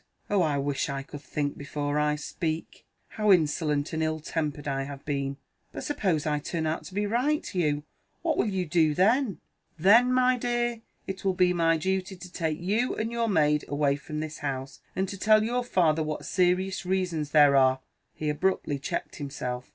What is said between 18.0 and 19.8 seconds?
He abruptly checked himself.